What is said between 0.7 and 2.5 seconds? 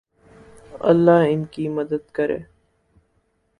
اللہ ان کی مدد کرے